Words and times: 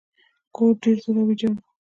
کور 0.55 0.73
ډیر 0.81 0.97
زوړ 1.03 1.15
او 1.19 1.25
ویجاړ 1.27 1.51
و. 1.55 1.59